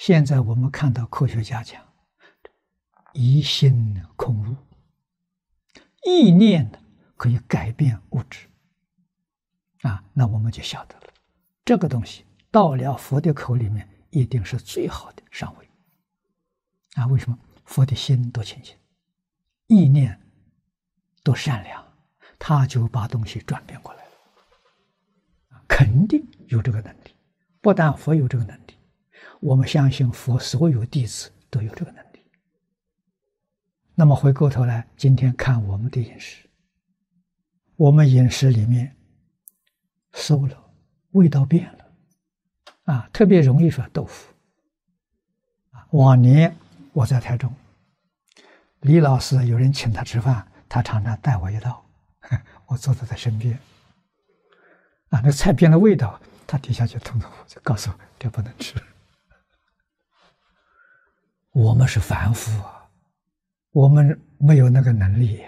[0.00, 1.86] 现在我们看到科学家讲，
[3.12, 4.56] 疑心空入，
[6.06, 6.78] 意念呢
[7.18, 8.48] 可以改变物质
[9.82, 11.12] 啊，那我们就晓得了，
[11.66, 15.68] 这个东西到了佛的口里面，一定是最好的上位
[16.94, 17.06] 啊。
[17.08, 17.38] 为什么？
[17.66, 18.74] 佛的心多清净，
[19.66, 20.18] 意念
[21.22, 21.84] 多善良，
[22.38, 27.14] 他就把东西转变过来了，肯定有这个能力。
[27.60, 28.79] 不但佛有这个能力。
[29.40, 32.20] 我们相信佛所有弟子都有这个能力。
[33.94, 36.46] 那么回过头来，今天看我们的饮食，
[37.76, 38.94] 我们饮食里面
[40.12, 40.70] 馊了，
[41.12, 41.84] 味道变了，
[42.84, 44.32] 啊，特别容易说豆腐。
[45.92, 46.54] 往年
[46.92, 47.52] 我在台中，
[48.80, 51.84] 李老师有人请他吃饭，他常常带我一道，
[52.66, 53.58] 我坐在他身边，
[55.08, 58.74] 啊，那菜变了味道，他底下就通通就告诉我这不能吃。
[61.60, 62.88] 我们是凡夫啊，
[63.72, 65.44] 我们没有那个能力，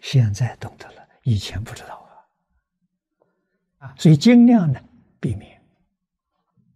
[0.00, 1.96] 现在懂得了，以前不知道
[3.78, 4.82] 啊，啊，所以尽量的
[5.20, 5.62] 避免，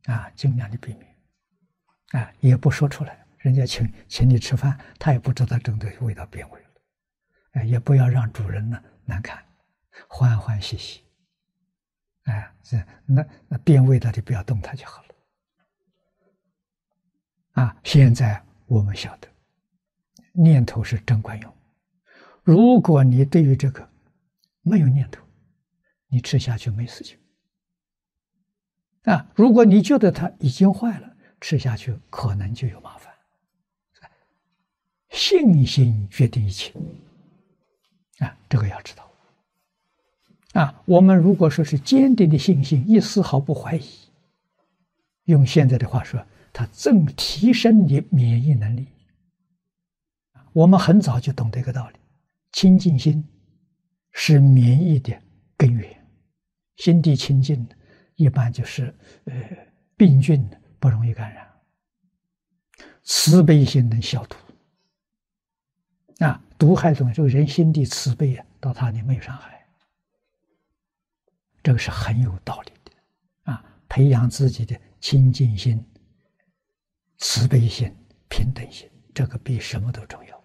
[0.05, 1.17] 啊，尽量的避免，
[2.11, 6.69] 啊，也不说出来，人家请请你吃饭，他也不知道真的味道变味了，
[7.53, 9.43] 哎，也不要让主人呢难看，
[10.07, 11.03] 欢欢喜喜，
[12.25, 15.09] 哎，是那那变味道就不要动它就好了，
[17.63, 18.44] 啊，现在。
[18.67, 19.29] 我们晓得，
[20.33, 21.53] 念头是真管用。
[22.43, 23.89] 如果你对于这个
[24.63, 25.23] 没有念头，
[26.09, 27.19] 你吃下去没事情。
[29.05, 33.13] 啊，如果你觉得它已经坏了，吃下去可能就有麻烦。
[35.11, 36.73] 信心决定一切。
[38.19, 39.11] 啊，这个要知道。
[40.55, 43.89] 啊，我们如果说是坚定的信心，一丝毫不怀疑，
[45.25, 46.25] 用现在的话说。
[46.55, 48.87] 它正提升你免疫能力。
[50.53, 51.97] 我们很早就懂得一个道理：
[52.53, 53.29] 清净心
[54.13, 55.21] 是免疫的
[55.57, 56.07] 根源。
[56.77, 57.67] 心地清净，
[58.15, 58.95] 一般就是
[59.25, 59.35] 呃
[59.97, 60.49] 病菌
[60.79, 61.45] 不容易感染。
[63.03, 64.37] 慈悲心能消毒。
[66.25, 69.67] 啊，毒害东西，这个人心地慈悲啊，到他里没有伤害。
[71.65, 73.53] 这个是很有道理的。
[73.53, 75.85] 啊，培养自己的清净心。
[77.45, 77.95] 慈悲心、
[78.31, 80.44] 平等心，这个比什么都重要。